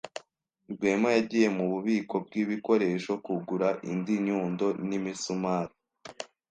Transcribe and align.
Rwema 0.71 1.09
yagiye 1.17 1.47
mububiko 1.57 2.15
bwibikoresho 2.25 3.11
kugura 3.25 3.67
indi 3.91 4.13
nyundo 4.25 4.67
n 4.87 4.89
imisumari. 4.99 5.73